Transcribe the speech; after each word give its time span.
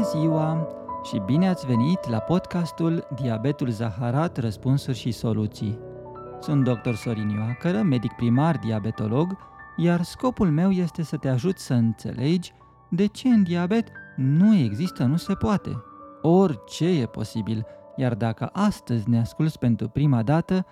Bună 0.00 0.12
ziua 0.12 0.68
și 1.02 1.22
bine 1.26 1.48
ați 1.48 1.66
venit 1.66 2.08
la 2.08 2.18
podcastul 2.18 3.06
Diabetul 3.14 3.68
Zaharat, 3.68 4.36
răspunsuri 4.36 4.96
și 4.96 5.12
soluții. 5.12 5.78
Sunt 6.40 6.64
dr. 6.64 6.94
Sorin 6.94 7.28
Ioacără, 7.28 7.82
medic 7.82 8.12
primar 8.12 8.56
diabetolog, 8.56 9.36
iar 9.76 10.02
scopul 10.02 10.50
meu 10.50 10.70
este 10.70 11.02
să 11.02 11.16
te 11.16 11.28
ajut 11.28 11.58
să 11.58 11.74
înțelegi 11.74 12.52
de 12.90 13.06
ce 13.06 13.28
în 13.28 13.42
diabet 13.42 13.88
nu 14.16 14.56
există, 14.56 15.04
nu 15.04 15.16
se 15.16 15.34
poate. 15.34 15.82
Orice 16.22 16.88
e 16.88 17.06
posibil, 17.06 17.66
iar 17.96 18.14
dacă 18.14 18.50
astăzi 18.52 19.08
ne 19.08 19.20
asculți 19.20 19.58
pentru 19.58 19.88
prima 19.88 20.22
dată, 20.22 20.66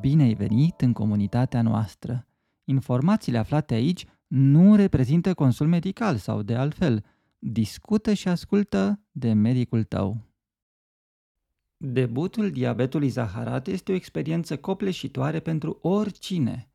bine 0.00 0.22
ai 0.22 0.34
venit 0.34 0.80
în 0.80 0.92
comunitatea 0.92 1.62
noastră. 1.62 2.26
Informațiile 2.64 3.38
aflate 3.38 3.74
aici 3.74 4.06
nu 4.26 4.74
reprezintă 4.74 5.34
consul 5.34 5.66
medical 5.66 6.16
sau 6.16 6.42
de 6.42 6.54
altfel– 6.54 7.02
discută 7.44 8.12
și 8.12 8.28
ascultă 8.28 9.00
de 9.10 9.32
medicul 9.32 9.84
tău. 9.84 10.26
Debutul 11.76 12.50
diabetului 12.50 13.08
zaharat 13.08 13.66
este 13.66 13.92
o 13.92 13.94
experiență 13.94 14.58
copleșitoare 14.58 15.40
pentru 15.40 15.78
oricine. 15.80 16.72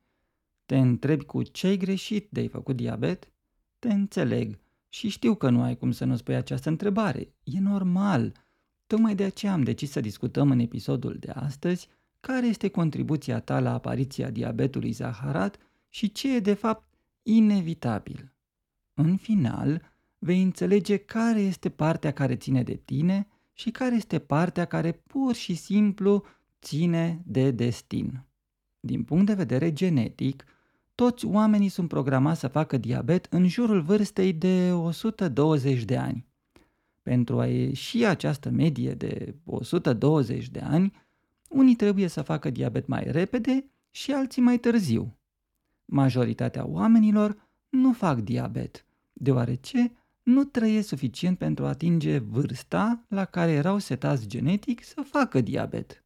Te 0.66 0.78
întrebi 0.78 1.24
cu 1.24 1.42
ce-ai 1.42 1.76
greșit 1.76 2.30
de 2.30 2.40
ai 2.40 2.48
făcut 2.48 2.76
diabet? 2.76 3.32
Te 3.78 3.92
înțeleg 3.92 4.58
și 4.88 5.08
știu 5.08 5.34
că 5.34 5.50
nu 5.50 5.62
ai 5.62 5.76
cum 5.76 5.90
să 5.90 6.04
nu 6.04 6.16
spui 6.16 6.34
această 6.34 6.68
întrebare. 6.68 7.34
E 7.44 7.60
normal. 7.60 8.32
Tocmai 8.86 9.14
de 9.14 9.24
aceea 9.24 9.52
am 9.52 9.62
decis 9.62 9.90
să 9.90 10.00
discutăm 10.00 10.50
în 10.50 10.58
episodul 10.58 11.16
de 11.18 11.30
astăzi 11.30 11.88
care 12.20 12.46
este 12.46 12.68
contribuția 12.68 13.40
ta 13.40 13.60
la 13.60 13.72
apariția 13.72 14.30
diabetului 14.30 14.90
zaharat 14.90 15.58
și 15.88 16.12
ce 16.12 16.34
e 16.34 16.40
de 16.40 16.54
fapt 16.54 16.94
inevitabil. 17.22 18.32
În 18.94 19.16
final, 19.16 19.96
vei 20.18 20.42
înțelege 20.42 20.96
care 20.96 21.40
este 21.40 21.68
partea 21.68 22.12
care 22.12 22.36
ține 22.36 22.62
de 22.62 22.74
tine 22.74 23.28
și 23.52 23.70
care 23.70 23.94
este 23.94 24.18
partea 24.18 24.64
care 24.64 24.92
pur 24.92 25.34
și 25.34 25.54
simplu 25.54 26.24
ține 26.62 27.22
de 27.24 27.50
destin. 27.50 28.22
Din 28.80 29.02
punct 29.04 29.26
de 29.26 29.34
vedere 29.34 29.72
genetic, 29.72 30.44
toți 30.94 31.26
oamenii 31.26 31.68
sunt 31.68 31.88
programați 31.88 32.40
să 32.40 32.48
facă 32.48 32.76
diabet 32.76 33.26
în 33.30 33.48
jurul 33.48 33.82
vârstei 33.82 34.32
de 34.32 34.72
120 34.72 35.84
de 35.84 35.96
ani. 35.96 36.26
Pentru 37.02 37.40
a 37.40 37.46
ieși 37.46 38.04
această 38.04 38.50
medie 38.50 38.92
de 38.92 39.34
120 39.44 40.48
de 40.48 40.60
ani, 40.60 40.92
unii 41.48 41.74
trebuie 41.74 42.08
să 42.08 42.22
facă 42.22 42.50
diabet 42.50 42.86
mai 42.86 43.04
repede 43.06 43.70
și 43.90 44.12
alții 44.12 44.42
mai 44.42 44.58
târziu. 44.58 45.18
Majoritatea 45.84 46.66
oamenilor 46.66 47.48
nu 47.68 47.92
fac 47.92 48.18
diabet, 48.18 48.86
deoarece 49.12 49.92
nu 50.28 50.44
trăiesc 50.44 50.88
suficient 50.88 51.38
pentru 51.38 51.64
a 51.64 51.68
atinge 51.68 52.18
vârsta 52.18 53.04
la 53.08 53.24
care 53.24 53.50
erau 53.50 53.78
setați 53.78 54.26
genetic 54.26 54.84
să 54.84 55.00
facă 55.10 55.40
diabet. 55.40 56.04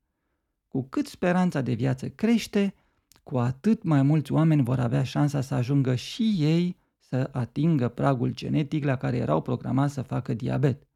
Cu 0.69 0.83
cât 0.83 1.07
speranța 1.07 1.61
de 1.61 1.73
viață 1.73 2.09
crește, 2.09 2.75
cu 3.23 3.39
atât 3.39 3.83
mai 3.83 4.03
mulți 4.03 4.33
oameni 4.33 4.63
vor 4.63 4.79
avea 4.79 5.03
șansa 5.03 5.41
să 5.41 5.55
ajungă 5.55 5.95
și 5.95 6.35
ei 6.39 6.77
să 6.99 7.29
atingă 7.33 7.89
pragul 7.89 8.35
genetic 8.35 8.85
la 8.85 8.97
care 8.97 9.17
erau 9.17 9.43
programați 9.43 9.95
să 9.95 10.03
facă 10.03 10.35
diabet. 10.35 10.87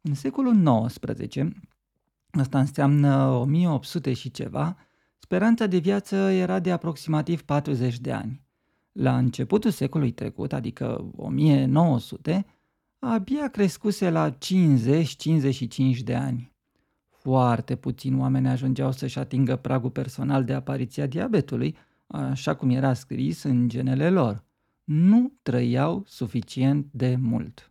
În 0.00 0.14
secolul 0.14 0.86
XIX, 0.86 1.36
asta 2.30 2.58
înseamnă 2.58 3.26
1800 3.26 4.12
și 4.12 4.30
ceva, 4.30 4.76
speranța 5.18 5.66
de 5.66 5.78
viață 5.78 6.16
era 6.16 6.58
de 6.58 6.72
aproximativ 6.72 7.42
40 7.42 7.98
de 7.98 8.12
ani. 8.12 8.41
La 8.92 9.16
începutul 9.16 9.70
secolului 9.70 10.12
trecut, 10.12 10.52
adică 10.52 11.10
1900, 11.16 12.46
abia 12.98 13.48
crescuse 13.48 14.10
la 14.10 14.30
50-55 14.30 14.36
de 16.04 16.14
ani. 16.14 16.52
Foarte 17.08 17.76
puțini 17.76 18.18
oameni 18.18 18.48
ajungeau 18.48 18.92
să-și 18.92 19.18
atingă 19.18 19.56
pragul 19.56 19.90
personal 19.90 20.44
de 20.44 20.52
apariția 20.52 21.06
diabetului, 21.06 21.76
așa 22.06 22.54
cum 22.54 22.70
era 22.70 22.94
scris 22.94 23.42
în 23.42 23.68
genele 23.68 24.10
lor. 24.10 24.44
Nu 24.84 25.32
trăiau 25.42 26.02
suficient 26.06 26.86
de 26.90 27.16
mult. 27.20 27.70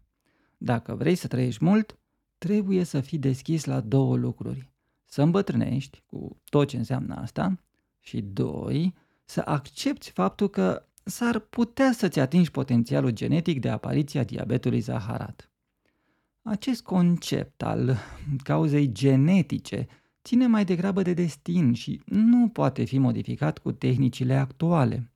Dacă 0.58 0.96
vrei 0.96 1.16
să 1.16 1.28
trăiești 1.28 1.64
mult, 1.64 1.98
trebuie 2.38 2.84
să 2.84 3.02
fii 3.02 3.18
deschis 3.18 3.66
la 3.66 3.80
două 3.80 4.16
lucruri. 4.16 4.72
Să 5.06 5.22
îmbătrânești, 5.22 6.02
cu 6.06 6.42
tot 6.50 6.68
ce 6.68 6.78
înseamnă 6.78 7.16
asta, 7.16 7.60
și 8.00 8.22
doi, 8.22 8.94
să 9.26 9.42
accepti 9.46 10.12
faptul 10.12 10.50
că 10.50 10.86
s-ar 11.12 11.40
putea 11.40 11.92
să-ți 11.92 12.20
atingi 12.20 12.52
potențialul 12.52 13.10
genetic 13.10 13.60
de 13.62 13.70
apariția 13.70 14.24
diabetului 14.24 14.80
zaharat. 14.80 15.52
Acest 16.42 16.84
concept 16.84 17.64
al 17.64 17.98
cauzei 18.44 18.92
genetice 18.92 19.88
ține 20.24 20.48
mai 20.48 20.66
degrabă 20.66 21.02
de 21.02 21.14
destin 21.14 21.74
și 21.74 22.02
nu 22.06 22.48
poate 22.48 22.84
fi 22.84 22.98
modificat 22.98 23.58
cu 23.58 23.72
tehnicile 23.72 24.34
actuale. 24.34 25.12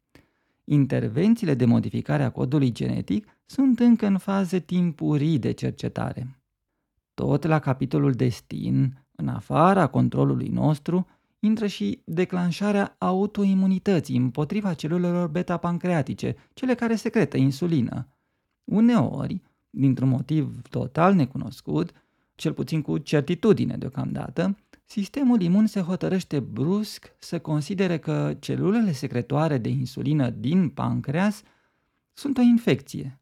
Intervențiile 0.64 1.54
de 1.54 1.66
modificare 1.66 2.24
a 2.24 2.32
codului 2.32 2.72
genetic 2.72 3.28
sunt 3.46 3.80
încă 3.80 4.06
în 4.06 4.18
faze 4.18 4.60
timpurii 4.60 5.40
de 5.40 5.52
cercetare. 5.52 6.40
Tot 7.14 7.44
la 7.44 7.60
capitolul 7.60 8.12
destin, 8.12 9.06
în 9.16 9.28
afara 9.28 9.88
controlului 9.88 10.48
nostru, 10.48 11.08
intră 11.46 11.68
și 11.68 12.02
declanșarea 12.04 12.96
autoimunității 12.98 14.18
împotriva 14.18 14.74
celulelor 14.74 15.28
beta-pancreatice, 15.28 16.36
cele 16.54 16.76
care 16.76 16.96
secretă 16.96 17.38
insulină. 17.38 18.08
Uneori, 18.64 19.42
dintr-un 19.70 20.10
motiv 20.10 20.62
total 20.70 21.14
necunoscut, 21.14 21.92
cel 22.36 22.54
puțin 22.54 22.82
cu 22.82 22.98
certitudine 22.98 23.78
deocamdată, 23.78 24.58
sistemul 24.86 25.42
imun 25.42 25.66
se 25.66 25.80
hotărăște 25.80 26.40
brusc 26.40 27.16
să 27.20 27.40
considere 27.40 27.98
că 27.98 28.36
celulele 28.40 28.92
secretoare 28.92 29.58
de 29.58 29.70
insulină 29.70 30.30
din 30.30 30.70
pancreas 30.70 31.44
sunt 32.14 32.38
o 32.38 32.42
infecție. 32.42 33.20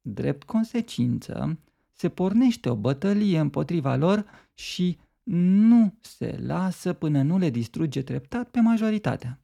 Drept 0.00 0.44
consecință, 0.44 1.58
se 1.92 2.08
pornește 2.08 2.68
o 2.68 2.74
bătălie 2.74 3.38
împotriva 3.38 3.96
lor 3.96 4.24
și 4.54 4.98
nu 5.32 5.94
se 6.00 6.38
lasă 6.46 6.92
până 6.92 7.22
nu 7.22 7.38
le 7.38 7.50
distruge 7.50 8.02
treptat 8.02 8.48
pe 8.48 8.60
majoritatea. 8.60 9.40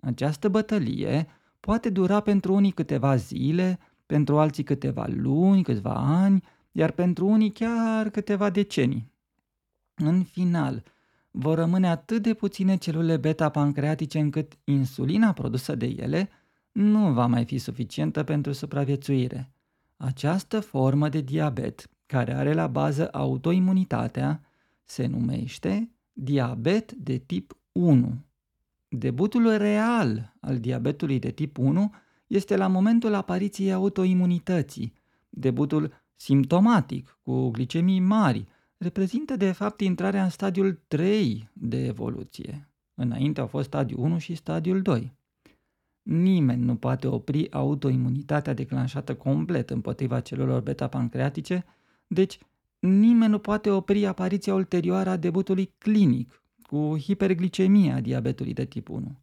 Această 0.00 0.48
bătălie 0.48 1.26
poate 1.60 1.90
dura 1.90 2.20
pentru 2.20 2.54
unii 2.54 2.70
câteva 2.70 3.16
zile, 3.16 3.78
pentru 4.06 4.38
alții 4.38 4.62
câteva 4.62 5.06
luni, 5.08 5.62
câțiva 5.62 5.94
ani, 5.94 6.42
iar 6.72 6.90
pentru 6.90 7.26
unii 7.26 7.52
chiar 7.52 8.10
câteva 8.10 8.50
decenii. 8.50 9.12
În 9.94 10.22
final, 10.22 10.82
vor 11.30 11.58
rămâne 11.58 11.88
atât 11.88 12.22
de 12.22 12.34
puține 12.34 12.76
celule 12.76 13.16
beta-pancreatice 13.16 14.18
încât 14.18 14.58
insulina 14.64 15.32
produsă 15.32 15.74
de 15.74 15.86
ele 15.86 16.28
nu 16.72 17.12
va 17.12 17.26
mai 17.26 17.44
fi 17.44 17.58
suficientă 17.58 18.22
pentru 18.22 18.52
supraviețuire. 18.52 19.52
Această 19.96 20.60
formă 20.60 21.08
de 21.08 21.20
diabet, 21.20 21.90
care 22.06 22.34
are 22.34 22.52
la 22.52 22.66
bază 22.66 23.08
autoimunitatea, 23.12 24.40
se 24.84 25.06
numește 25.06 25.90
diabet 26.12 26.92
de 26.92 27.16
tip 27.16 27.56
1. 27.72 28.24
Debutul 28.88 29.56
real 29.56 30.36
al 30.40 30.58
diabetului 30.58 31.18
de 31.18 31.30
tip 31.30 31.58
1 31.58 31.92
este 32.26 32.56
la 32.56 32.66
momentul 32.66 33.14
apariției 33.14 33.72
autoimunității. 33.72 34.94
Debutul 35.28 35.92
simptomatic, 36.16 37.18
cu 37.22 37.48
glicemii 37.50 38.00
mari, 38.00 38.46
reprezintă 38.76 39.36
de 39.36 39.52
fapt 39.52 39.80
intrarea 39.80 40.22
în 40.22 40.30
stadiul 40.30 40.80
3 40.88 41.48
de 41.52 41.86
evoluție. 41.86 42.68
Înainte 42.94 43.40
au 43.40 43.46
fost 43.46 43.66
stadiul 43.66 44.00
1 44.00 44.18
și 44.18 44.34
stadiul 44.34 44.82
2. 44.82 45.12
Nimeni 46.02 46.62
nu 46.62 46.76
poate 46.76 47.06
opri 47.06 47.52
autoimunitatea 47.52 48.52
declanșată 48.52 49.14
complet 49.14 49.70
împotriva 49.70 50.20
celulelor 50.20 50.60
beta-pancreatice, 50.60 51.64
deci 52.06 52.38
nimeni 52.88 53.30
nu 53.30 53.38
poate 53.38 53.70
opri 53.70 54.06
apariția 54.06 54.54
ulterioară 54.54 55.10
a 55.10 55.16
debutului 55.16 55.74
clinic 55.78 56.42
cu 56.62 56.96
hiperglicemia 56.98 58.00
diabetului 58.00 58.52
de 58.52 58.64
tip 58.64 58.88
1. 58.88 59.18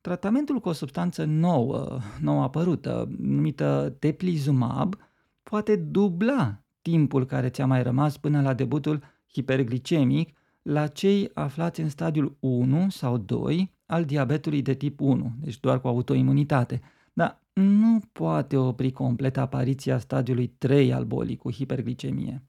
Tratamentul 0.00 0.60
cu 0.60 0.68
o 0.68 0.72
substanță 0.72 1.24
nouă, 1.24 1.98
nou 2.20 2.42
apărută, 2.42 3.08
numită 3.18 3.96
teplizumab, 3.98 4.96
poate 5.42 5.76
dubla 5.76 6.62
timpul 6.82 7.26
care 7.26 7.48
ți-a 7.48 7.66
mai 7.66 7.82
rămas 7.82 8.16
până 8.16 8.42
la 8.42 8.54
debutul 8.54 9.02
hiperglicemic 9.32 10.38
la 10.62 10.86
cei 10.86 11.30
aflați 11.34 11.80
în 11.80 11.88
stadiul 11.88 12.36
1 12.40 12.90
sau 12.90 13.18
2 13.18 13.74
al 13.86 14.04
diabetului 14.04 14.62
de 14.62 14.74
tip 14.74 15.00
1, 15.00 15.32
deci 15.40 15.60
doar 15.60 15.80
cu 15.80 15.88
autoimunitate, 15.88 16.80
dar 17.12 17.40
nu 17.52 18.00
poate 18.12 18.56
opri 18.56 18.92
complet 18.92 19.36
apariția 19.36 19.98
stadiului 19.98 20.46
3 20.46 20.92
al 20.92 21.04
bolii 21.04 21.36
cu 21.36 21.50
hiperglicemie. 21.50 22.42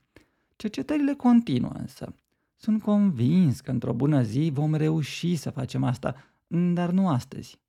Cercetările 0.61 1.13
continuă 1.13 1.71
însă. 1.73 2.15
Sunt 2.55 2.81
convins 2.81 3.59
că 3.59 3.71
într-o 3.71 3.93
bună 3.93 4.21
zi 4.21 4.49
vom 4.53 4.73
reuși 4.73 5.35
să 5.35 5.49
facem 5.49 5.83
asta, 5.83 6.15
dar 6.47 6.91
nu 6.91 7.09
astăzi. 7.09 7.59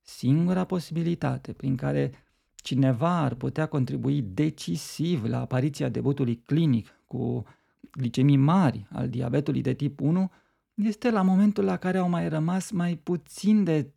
Singura 0.00 0.64
posibilitate 0.64 1.52
prin 1.52 1.76
care 1.76 2.12
cineva 2.54 3.18
ar 3.18 3.34
putea 3.34 3.66
contribui 3.66 4.22
decisiv 4.22 5.24
la 5.24 5.40
apariția 5.40 5.88
debutului 5.88 6.36
clinic 6.36 6.88
cu 7.06 7.44
glicemii 7.90 8.36
mari 8.36 8.86
al 8.92 9.08
diabetului 9.08 9.60
de 9.60 9.74
tip 9.74 10.00
1 10.00 10.30
este 10.74 11.10
la 11.10 11.22
momentul 11.22 11.64
la 11.64 11.76
care 11.76 11.98
au 11.98 12.08
mai 12.08 12.28
rămas 12.28 12.70
mai 12.70 12.96
puțin 12.96 13.64
de 13.64 13.90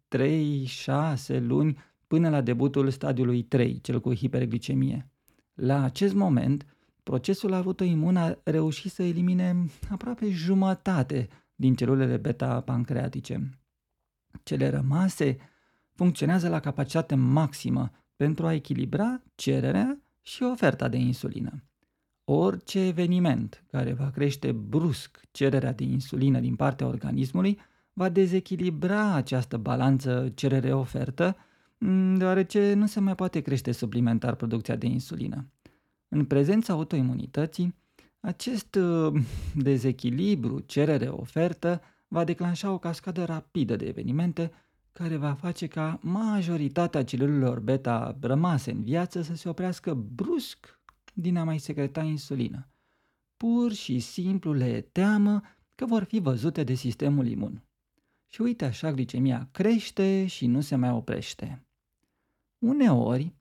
3-6 1.35 1.39
luni 1.39 1.77
până 2.07 2.29
la 2.29 2.41
debutul 2.41 2.89
stadiului 2.89 3.41
3, 3.41 3.79
cel 3.81 4.01
cu 4.01 4.13
hiperglicemie. 4.13 5.09
La 5.53 5.83
acest 5.83 6.13
moment, 6.13 6.65
procesul 7.11 7.53
autoimun 7.53 8.15
a 8.17 8.37
reușit 8.43 8.91
să 8.91 9.03
elimine 9.03 9.65
aproape 9.89 10.29
jumătate 10.29 11.27
din 11.55 11.75
celulele 11.75 12.17
beta-pancreatice. 12.17 13.49
Cele 14.43 14.69
rămase 14.69 15.37
funcționează 15.95 16.49
la 16.49 16.59
capacitate 16.59 17.15
maximă 17.15 17.91
pentru 18.15 18.45
a 18.45 18.53
echilibra 18.53 19.21
cererea 19.35 20.01
și 20.21 20.43
oferta 20.43 20.87
de 20.87 20.97
insulină. 20.97 21.63
Orice 22.23 22.79
eveniment 22.79 23.63
care 23.67 23.93
va 23.93 24.09
crește 24.09 24.51
brusc 24.51 25.19
cererea 25.31 25.73
de 25.73 25.83
insulină 25.83 26.39
din 26.39 26.55
partea 26.55 26.87
organismului 26.87 27.59
va 27.93 28.09
dezechilibra 28.09 29.13
această 29.13 29.57
balanță 29.57 30.31
cerere-ofertă, 30.35 31.37
mm, 31.77 32.17
deoarece 32.17 32.73
nu 32.73 32.85
se 32.85 32.99
mai 32.99 33.15
poate 33.15 33.41
crește 33.41 33.71
suplimentar 33.71 34.35
producția 34.35 34.75
de 34.75 34.85
insulină. 34.85 35.47
În 36.13 36.25
prezența 36.25 36.73
autoimunității, 36.73 37.75
acest 38.19 38.75
uh, 38.75 39.13
dezechilibru 39.69 40.59
cerere-ofertă 40.59 41.81
va 42.07 42.23
declanșa 42.23 42.71
o 42.71 42.77
cascadă 42.77 43.23
rapidă 43.23 43.75
de 43.75 43.85
evenimente 43.85 44.51
care 44.91 45.15
va 45.15 45.33
face 45.33 45.67
ca 45.67 45.99
majoritatea 46.01 47.03
celulelor 47.03 47.59
beta 47.59 48.17
rămase 48.21 48.71
în 48.71 48.83
viață 48.83 49.21
să 49.21 49.35
se 49.35 49.49
oprească 49.49 49.93
brusc 49.93 50.79
din 51.13 51.37
a 51.37 51.43
mai 51.43 51.57
secreta 51.57 52.01
insulină. 52.01 52.67
Pur 53.37 53.71
și 53.71 53.99
simplu 53.99 54.53
le 54.53 54.81
teamă 54.81 55.41
că 55.75 55.85
vor 55.85 56.03
fi 56.03 56.19
văzute 56.19 56.63
de 56.63 56.73
sistemul 56.73 57.27
imun. 57.27 57.63
Și 58.27 58.41
uite 58.41 58.65
așa 58.65 58.91
glicemia 58.91 59.47
crește 59.51 60.25
și 60.25 60.47
nu 60.47 60.61
se 60.61 60.75
mai 60.75 60.91
oprește. 60.91 61.65
Uneori, 62.57 63.33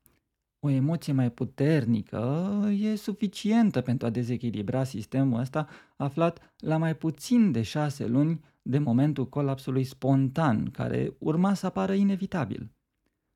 o 0.63 0.69
emoție 0.69 1.13
mai 1.13 1.31
puternică 1.31 2.49
e 2.79 2.95
suficientă 2.95 3.81
pentru 3.81 4.07
a 4.07 4.09
dezechilibra 4.09 4.83
sistemul 4.83 5.39
ăsta 5.39 5.67
aflat 5.95 6.53
la 6.57 6.77
mai 6.77 6.95
puțin 6.95 7.51
de 7.51 7.61
șase 7.61 8.07
luni 8.07 8.39
de 8.61 8.77
momentul 8.77 9.29
colapsului 9.29 9.83
spontan, 9.83 10.71
care 10.71 11.15
urma 11.17 11.53
să 11.53 11.65
apară 11.65 11.93
inevitabil. 11.93 12.71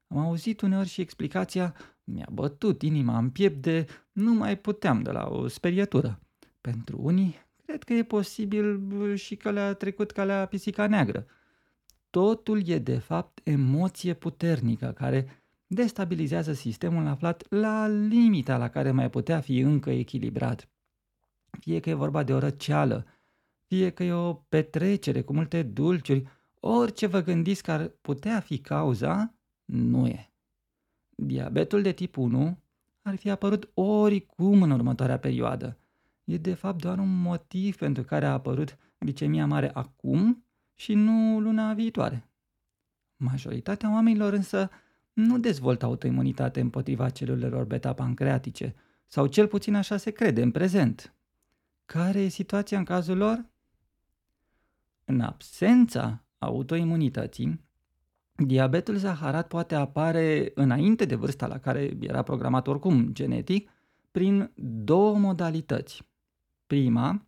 Am 0.07 0.17
auzit 0.17 0.61
uneori 0.61 0.87
și 0.87 1.01
explicația 1.01 1.75
mi-a 2.03 2.29
bătut 2.31 2.81
inima 2.81 3.17
în 3.17 3.29
piept 3.29 3.61
de 3.61 3.85
nu 4.11 4.33
mai 4.33 4.57
puteam 4.57 5.01
de 5.01 5.11
la 5.11 5.27
o 5.27 5.47
sperietură. 5.47 6.19
Pentru 6.61 6.97
unii, 7.01 7.35
cred 7.65 7.83
că 7.83 7.93
e 7.93 8.03
posibil 8.03 9.15
și 9.15 9.35
că 9.35 9.51
le-a 9.51 9.73
trecut 9.73 10.11
calea 10.11 10.45
pisica 10.45 10.87
neagră. 10.87 11.25
Totul 12.09 12.67
e 12.67 12.77
de 12.77 12.97
fapt 12.97 13.39
emoție 13.43 14.13
puternică 14.13 14.91
care 14.95 15.44
destabilizează 15.67 16.53
sistemul 16.53 17.07
aflat 17.07 17.49
la 17.49 17.87
limita 17.87 18.57
la 18.57 18.69
care 18.69 18.91
mai 18.91 19.09
putea 19.09 19.39
fi 19.39 19.59
încă 19.59 19.89
echilibrat. 19.89 20.69
Fie 21.59 21.79
că 21.79 21.89
e 21.89 21.93
vorba 21.93 22.23
de 22.23 22.33
o 22.33 22.39
răceală, 22.39 23.05
fie 23.67 23.89
că 23.89 24.03
e 24.03 24.11
o 24.11 24.33
petrecere 24.33 25.21
cu 25.21 25.33
multe 25.33 25.63
dulciuri, 25.63 26.27
orice 26.59 27.05
vă 27.05 27.21
gândiți 27.21 27.63
că 27.63 27.71
ar 27.71 27.87
putea 28.01 28.39
fi 28.39 28.57
cauza, 28.57 29.35
nu 29.65 30.07
e. 30.07 30.31
Diabetul 31.15 31.81
de 31.81 31.91
tip 31.91 32.17
1 32.17 32.59
ar 33.01 33.15
fi 33.15 33.29
apărut 33.29 33.69
oricum 33.73 34.61
în 34.61 34.71
următoarea 34.71 35.19
perioadă. 35.19 35.77
E 36.23 36.37
de 36.37 36.53
fapt 36.53 36.81
doar 36.81 36.97
un 36.97 37.21
motiv 37.21 37.77
pentru 37.77 38.03
care 38.03 38.25
a 38.25 38.31
apărut 38.31 38.77
glicemia 38.99 39.45
mare 39.45 39.71
acum 39.73 40.45
și 40.73 40.93
nu 40.93 41.39
luna 41.39 41.73
viitoare. 41.73 42.29
Majoritatea 43.15 43.91
oamenilor 43.91 44.33
însă 44.33 44.69
nu 45.15 45.37
dezvoltă 45.39 45.85
autoimunitate 45.85 46.59
împotriva 46.59 47.09
celulelor 47.09 47.65
beta-pancreatice, 47.65 48.75
sau 49.07 49.27
cel 49.27 49.47
puțin 49.47 49.75
așa 49.75 49.97
se 49.97 50.11
crede 50.11 50.41
în 50.41 50.51
prezent. 50.51 51.13
Care 51.85 52.19
e 52.19 52.27
situația 52.27 52.77
în 52.77 52.83
cazul 52.83 53.17
lor? 53.17 53.45
În 55.05 55.21
absența 55.21 56.23
autoimunității, 56.37 57.65
diabetul 58.35 58.95
zaharat 58.95 59.47
poate 59.47 59.75
apare 59.75 60.51
înainte 60.55 61.05
de 61.05 61.15
vârsta 61.15 61.47
la 61.47 61.59
care 61.59 61.97
era 61.99 62.21
programat 62.21 62.67
oricum 62.67 63.13
genetic, 63.13 63.69
prin 64.11 64.51
două 64.83 65.17
modalități. 65.17 66.03
Prima 66.67 67.25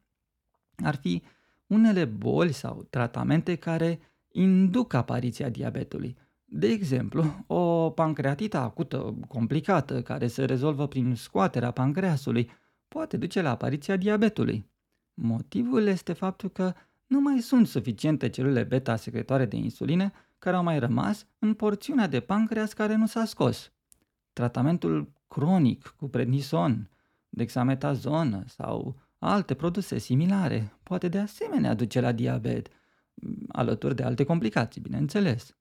ar 0.83 0.95
fi 0.95 1.24
unele 1.68 2.06
boli 2.06 2.51
sau 2.51 2.88
tratamente 2.90 3.56
care 3.56 4.00
induc 4.31 4.94
apariția 4.94 5.50
diabetului. 5.50 6.18
De 6.50 6.68
exemplu, 6.68 7.44
o 7.48 7.90
pancreatită 7.90 8.58
acută 8.58 9.16
complicată 9.28 10.02
care 10.02 10.28
se 10.28 10.46
rezolvă 10.46 10.88
prin 10.88 11.16
scoaterea 11.16 11.72
pancreasului 11.72 12.50
poate 12.88 13.18
duce 13.18 13.42
la 13.42 13.50
apariția 13.50 13.96
diabetului. 13.96 14.70
Motivul 15.14 15.86
este 15.86 16.14
faptul 16.14 16.50
că 16.50 16.74
nu 17.08 17.20
mai 17.20 17.40
sunt 17.40 17.68
suficiente 17.68 18.30
celule 18.30 18.64
beta 18.64 18.96
secretoare 18.96 19.46
de 19.46 19.56
insulină 19.56 20.12
care 20.40 20.56
au 20.56 20.64
mai 20.64 20.80
rămas 20.80 21.28
în 21.40 21.54
porțiunea 21.54 22.08
de 22.08 22.20
pancreas 22.20 22.74
care 22.74 22.96
nu 22.96 23.08
s-a 23.08 23.26
scos. 23.26 23.72
Tratamentul 24.34 25.14
cronic 25.28 25.94
cu 25.98 26.08
prednison, 26.08 26.90
dexametazonă 27.30 28.44
sau 28.48 28.96
alte 29.18 29.54
produse 29.54 29.98
similare 29.98 30.74
poate 30.84 31.08
de 31.08 31.18
asemenea 31.18 31.74
duce 31.74 32.00
la 32.00 32.12
diabet, 32.12 32.68
alături 33.48 33.96
de 33.96 34.04
alte 34.04 34.24
complicații, 34.24 34.82
bineînțeles. 34.82 35.58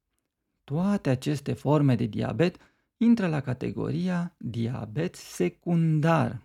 Toate 0.67 1.11
aceste 1.11 1.53
forme 1.53 1.95
de 1.95 2.05
diabet 2.05 2.57
intră 2.97 3.27
la 3.27 3.41
categoria 3.41 4.35
diabet 4.37 5.15
secundar. 5.15 6.43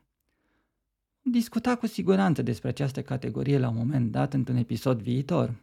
Discuta 1.22 1.76
cu 1.76 1.88
siguranță 1.88 2.42
despre 2.42 2.70
această 2.70 3.02
categorie 3.02 3.58
la 3.58 3.70
un 3.70 3.76
moment 3.76 4.12
dat 4.12 4.34
într-un 4.34 4.56
episod 4.56 5.02
viitor. 5.02 5.56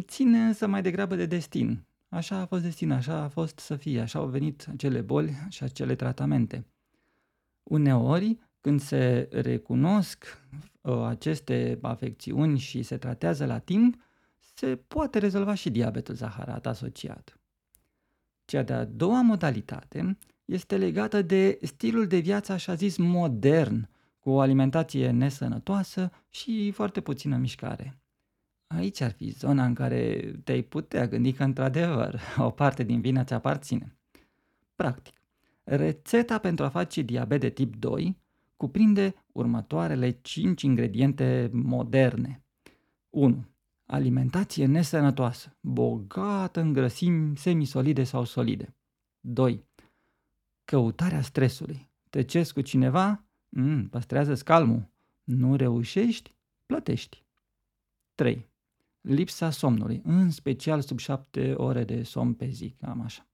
Ține 0.00 0.38
însă 0.38 0.66
mai 0.66 0.82
degrabă 0.82 1.14
de 1.16 1.26
destin. 1.26 1.84
Așa 2.08 2.36
a 2.36 2.46
fost 2.46 2.62
destin, 2.62 2.90
așa 2.90 3.22
a 3.22 3.28
fost 3.28 3.58
să 3.58 3.76
fie, 3.76 4.00
așa 4.00 4.18
au 4.18 4.26
venit 4.26 4.66
acele 4.72 5.00
boli 5.00 5.32
și 5.48 5.62
acele 5.62 5.94
tratamente. 5.94 6.66
Uneori, 7.62 8.38
când 8.60 8.80
se 8.80 9.28
recunosc 9.32 10.24
uh, 10.80 11.02
aceste 11.04 11.78
afecțiuni 11.82 12.58
și 12.58 12.82
se 12.82 12.96
tratează 12.96 13.46
la 13.46 13.58
timp, 13.58 14.02
se 14.60 14.76
poate 14.76 15.18
rezolva 15.18 15.54
și 15.54 15.70
diabetul 15.70 16.14
zaharat 16.14 16.66
asociat. 16.66 17.38
Cea 18.44 18.62
de-a 18.62 18.84
doua 18.84 19.22
modalitate 19.22 20.18
este 20.44 20.76
legată 20.76 21.22
de 21.22 21.58
stilul 21.62 22.06
de 22.06 22.18
viață 22.18 22.52
așa 22.52 22.74
zis 22.74 22.96
modern, 22.96 23.88
cu 24.18 24.30
o 24.30 24.40
alimentație 24.40 25.10
nesănătoasă 25.10 26.10
și 26.30 26.70
foarte 26.70 27.00
puțină 27.00 27.36
mișcare. 27.36 28.00
Aici 28.66 29.00
ar 29.00 29.10
fi 29.10 29.30
zona 29.30 29.64
în 29.64 29.74
care 29.74 30.32
te-ai 30.44 30.62
putea 30.62 31.08
gândi 31.08 31.32
că 31.32 31.44
într-adevăr 31.44 32.20
o 32.48 32.50
parte 32.50 32.82
din 32.82 33.00
vină 33.00 33.24
ți 33.24 33.32
aparține. 33.32 33.96
Practic, 34.74 35.14
rețeta 35.64 36.38
pentru 36.38 36.64
a 36.64 36.68
face 36.68 37.02
diabet 37.02 37.40
de 37.40 37.50
tip 37.50 37.76
2 37.76 38.16
cuprinde 38.56 39.14
următoarele 39.32 40.10
5 40.10 40.62
ingrediente 40.62 41.50
moderne. 41.52 42.42
1 43.10 43.44
alimentație 43.90 44.66
nesănătoasă, 44.66 45.56
bogată 45.60 46.60
în 46.60 46.72
grăsimi 46.72 47.36
semisolide 47.36 48.04
sau 48.04 48.24
solide. 48.24 48.74
2. 49.20 49.64
Căutarea 50.64 51.22
stresului. 51.22 51.90
Tăcesc 52.10 52.54
cu 52.54 52.60
cineva? 52.60 53.24
Mm, 53.48 53.88
păstrează 53.88 54.34
calmul. 54.34 54.88
Nu 55.24 55.56
reușești? 55.56 56.34
Plătești. 56.66 57.24
3. 58.14 58.48
Lipsa 59.00 59.50
somnului, 59.50 60.00
în 60.04 60.30
special 60.30 60.80
sub 60.80 60.98
7 60.98 61.52
ore 61.52 61.84
de 61.84 62.02
somn 62.02 62.34
pe 62.34 62.48
zi, 62.48 62.74
cam 62.78 63.00
așa. 63.00 63.28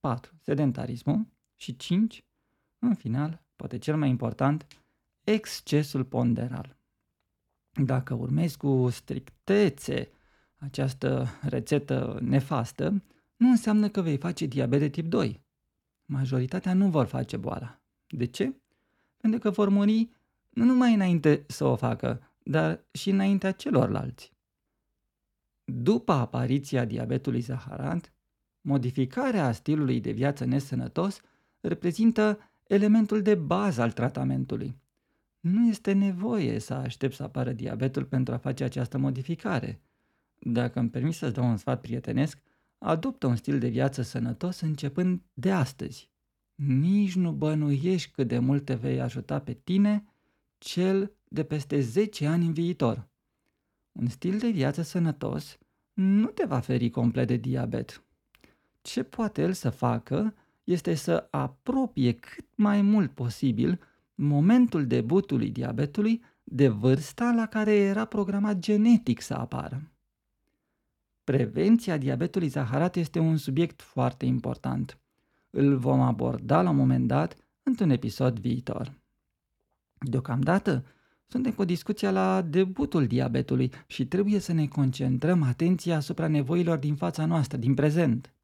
4. 0.00 0.34
Sedentarismul. 0.40 1.26
Și 1.56 1.76
5. 1.76 2.24
În 2.78 2.94
final, 2.94 3.42
poate 3.56 3.78
cel 3.78 3.96
mai 3.96 4.08
important, 4.08 4.66
excesul 5.24 6.04
ponderal. 6.04 6.73
Dacă 7.74 8.14
urmezi 8.14 8.56
cu 8.56 8.88
strictețe 8.90 10.10
această 10.58 11.26
rețetă 11.42 12.18
nefastă, 12.22 13.02
nu 13.36 13.48
înseamnă 13.48 13.88
că 13.88 14.00
vei 14.00 14.16
face 14.16 14.46
diabet 14.46 14.78
de 14.78 14.88
tip 14.88 15.06
2. 15.06 15.42
Majoritatea 16.04 16.74
nu 16.74 16.88
vor 16.88 17.06
face 17.06 17.36
boala. 17.36 17.80
De 18.06 18.24
ce? 18.24 18.54
Pentru 19.16 19.38
că 19.38 19.50
vor 19.50 19.68
muri 19.68 20.10
nu 20.50 20.64
numai 20.64 20.94
înainte 20.94 21.44
să 21.46 21.64
o 21.64 21.76
facă, 21.76 22.32
dar 22.42 22.84
și 22.90 23.10
înaintea 23.10 23.52
celorlalți. 23.52 24.32
După 25.64 26.12
apariția 26.12 26.84
diabetului 26.84 27.40
zaharat, 27.40 28.12
modificarea 28.60 29.52
stilului 29.52 30.00
de 30.00 30.10
viață 30.10 30.44
nesănătos 30.44 31.20
reprezintă 31.60 32.38
elementul 32.66 33.22
de 33.22 33.34
bază 33.34 33.82
al 33.82 33.92
tratamentului. 33.92 34.76
Nu 35.44 35.68
este 35.68 35.92
nevoie 35.92 36.58
să 36.58 36.74
aștept 36.74 37.14
să 37.14 37.22
apară 37.22 37.52
diabetul 37.52 38.04
pentru 38.04 38.34
a 38.34 38.36
face 38.36 38.64
această 38.64 38.98
modificare. 38.98 39.80
Dacă 40.38 40.78
îmi 40.78 40.90
permis 40.90 41.16
să-ți 41.16 41.34
dau 41.34 41.48
un 41.48 41.56
sfat 41.56 41.80
prietenesc, 41.80 42.38
adoptă 42.78 43.26
un 43.26 43.36
stil 43.36 43.58
de 43.58 43.68
viață 43.68 44.02
sănătos 44.02 44.60
începând 44.60 45.22
de 45.34 45.52
astăzi. 45.52 46.10
Nici 46.54 47.14
nu 47.14 47.32
bănuiești 47.32 48.10
cât 48.10 48.28
de 48.28 48.38
mult 48.38 48.64
te 48.64 48.74
vei 48.74 49.00
ajuta 49.00 49.40
pe 49.40 49.52
tine, 49.52 50.04
cel 50.58 51.12
de 51.28 51.42
peste 51.42 51.80
10 51.80 52.26
ani 52.26 52.46
în 52.46 52.52
viitor. 52.52 53.08
Un 53.92 54.08
stil 54.08 54.38
de 54.38 54.48
viață 54.48 54.82
sănătos 54.82 55.58
nu 55.92 56.26
te 56.26 56.44
va 56.44 56.60
feri 56.60 56.90
complet 56.90 57.26
de 57.26 57.36
diabet. 57.36 58.04
Ce 58.82 59.02
poate 59.02 59.42
el 59.42 59.52
să 59.52 59.70
facă 59.70 60.34
este 60.64 60.94
să 60.94 61.28
apropie 61.30 62.12
cât 62.12 62.46
mai 62.54 62.82
mult 62.82 63.10
posibil 63.10 63.80
momentul 64.14 64.86
debutului 64.86 65.50
diabetului 65.50 66.22
de 66.44 66.68
vârsta 66.68 67.32
la 67.36 67.46
care 67.46 67.74
era 67.74 68.04
programat 68.04 68.58
genetic 68.58 69.20
să 69.20 69.34
apară. 69.34 69.88
Prevenția 71.24 71.96
diabetului 71.96 72.48
zaharat 72.48 72.96
este 72.96 73.18
un 73.18 73.36
subiect 73.36 73.82
foarte 73.82 74.26
important. 74.26 74.98
Îl 75.50 75.76
vom 75.76 76.00
aborda 76.00 76.62
la 76.62 76.70
un 76.70 76.76
moment 76.76 77.06
dat 77.06 77.36
într-un 77.62 77.90
episod 77.90 78.38
viitor. 78.38 78.94
Deocamdată, 79.98 80.84
suntem 81.26 81.52
cu 81.52 81.64
discuția 81.64 82.10
la 82.10 82.42
debutul 82.42 83.06
diabetului 83.06 83.70
și 83.86 84.06
trebuie 84.06 84.38
să 84.38 84.52
ne 84.52 84.66
concentrăm 84.66 85.42
atenția 85.42 85.96
asupra 85.96 86.28
nevoilor 86.28 86.78
din 86.78 86.94
fața 86.94 87.26
noastră, 87.26 87.58
din 87.58 87.74
prezent. 87.74 88.34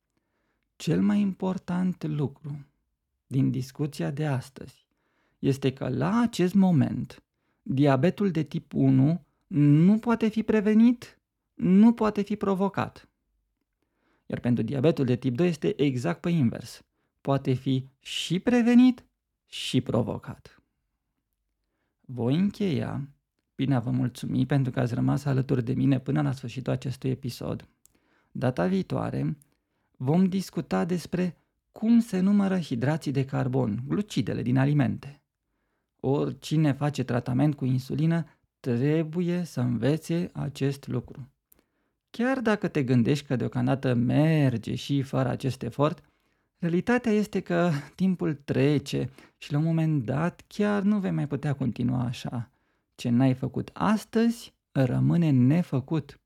Cel 0.76 1.02
mai 1.02 1.20
important 1.20 2.04
lucru 2.04 2.66
din 3.26 3.50
discuția 3.50 4.10
de 4.10 4.26
astăzi 4.26 4.89
este 5.40 5.72
că 5.72 5.88
la 5.88 6.20
acest 6.20 6.54
moment 6.54 7.22
diabetul 7.62 8.30
de 8.30 8.42
tip 8.42 8.74
1 8.74 9.24
nu 9.46 9.98
poate 9.98 10.28
fi 10.28 10.42
prevenit, 10.42 11.18
nu 11.54 11.92
poate 11.92 12.22
fi 12.22 12.36
provocat. 12.36 13.08
Iar 14.26 14.40
pentru 14.40 14.62
diabetul 14.62 15.04
de 15.04 15.16
tip 15.16 15.34
2 15.36 15.48
este 15.48 15.82
exact 15.82 16.20
pe 16.20 16.30
invers. 16.30 16.84
Poate 17.20 17.52
fi 17.52 17.88
și 17.98 18.38
prevenit 18.38 19.04
și 19.46 19.80
provocat. 19.80 20.62
Voi 22.00 22.34
încheia 22.34 23.08
Bine 23.60 23.78
vă 23.78 23.90
mulțumi 23.90 24.46
pentru 24.46 24.72
că 24.72 24.80
ați 24.80 24.94
rămas 24.94 25.24
alături 25.24 25.64
de 25.64 25.72
mine 25.72 25.98
până 25.98 26.22
la 26.22 26.32
sfârșitul 26.32 26.72
acestui 26.72 27.10
episod. 27.10 27.68
Data 28.32 28.66
viitoare 28.66 29.36
vom 29.96 30.28
discuta 30.28 30.84
despre 30.84 31.36
cum 31.72 32.00
se 32.00 32.20
numără 32.20 32.58
hidrații 32.58 33.12
de 33.12 33.24
carbon, 33.24 33.82
glucidele 33.86 34.42
din 34.42 34.58
alimente. 34.58 35.19
Oricine 36.00 36.72
face 36.72 37.02
tratament 37.04 37.54
cu 37.54 37.64
insulină 37.64 38.26
trebuie 38.60 39.44
să 39.44 39.60
învețe 39.60 40.30
acest 40.32 40.86
lucru. 40.88 41.28
Chiar 42.10 42.40
dacă 42.40 42.68
te 42.68 42.82
gândești 42.82 43.26
că 43.26 43.36
deocamdată 43.36 43.94
merge 43.94 44.74
și 44.74 45.02
fără 45.02 45.28
acest 45.28 45.62
efort, 45.62 46.02
realitatea 46.58 47.12
este 47.12 47.40
că 47.40 47.70
timpul 47.94 48.34
trece 48.34 49.10
și 49.36 49.52
la 49.52 49.58
un 49.58 49.64
moment 49.64 50.04
dat 50.04 50.44
chiar 50.46 50.82
nu 50.82 50.98
vei 50.98 51.10
mai 51.10 51.26
putea 51.26 51.52
continua 51.52 52.04
așa. 52.04 52.50
Ce 52.94 53.08
n-ai 53.08 53.34
făcut 53.34 53.70
astăzi 53.72 54.54
rămâne 54.72 55.30
nefăcut. 55.30 56.20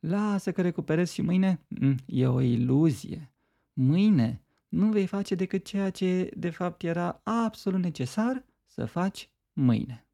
Lasă 0.00 0.52
că 0.52 0.62
recuperezi 0.62 1.14
și 1.14 1.22
mâine? 1.22 1.60
Mm, 1.68 1.96
e 2.06 2.26
o 2.26 2.40
iluzie. 2.40 3.30
Mâine 3.72 4.40
nu 4.68 4.88
vei 4.88 5.06
face 5.06 5.34
decât 5.34 5.64
ceea 5.64 5.90
ce 5.90 6.30
de 6.36 6.50
fapt 6.50 6.82
era 6.82 7.20
absolut 7.22 7.82
necesar 7.82 8.44
să 8.76 8.84
faci 8.84 9.30
mâine. 9.52 10.06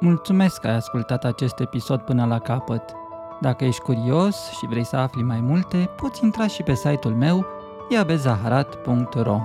Mulțumesc 0.00 0.60
că 0.60 0.66
ai 0.66 0.74
ascultat 0.74 1.24
acest 1.24 1.60
episod 1.60 2.00
până 2.00 2.26
la 2.26 2.38
capăt. 2.38 2.94
Dacă 3.40 3.64
ești 3.64 3.80
curios 3.80 4.50
și 4.50 4.66
vrei 4.66 4.84
să 4.84 4.96
afli 4.96 5.22
mai 5.22 5.40
multe, 5.40 5.90
poți 5.96 6.24
intra 6.24 6.46
și 6.46 6.62
pe 6.62 6.74
site-ul 6.74 7.14
meu 7.14 7.46
iabezaharat.ro 7.90 9.40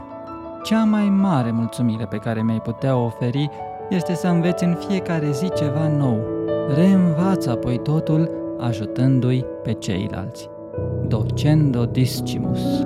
Cea 0.63 0.83
mai 0.83 1.09
mare 1.09 1.51
mulțumire 1.51 2.05
pe 2.05 2.17
care 2.17 2.43
mi-ai 2.43 2.61
putea 2.61 2.95
oferi 2.95 3.49
este 3.89 4.13
să 4.13 4.27
înveți 4.27 4.63
în 4.63 4.75
fiecare 4.87 5.31
zi 5.31 5.51
ceva 5.51 5.87
nou. 5.87 6.19
Reînvață 6.73 7.51
apoi 7.51 7.79
totul 7.79 8.31
ajutându-i 8.59 9.45
pe 9.63 9.73
ceilalți. 9.73 10.49
Docendo 11.07 11.85
discimus. 11.85 12.85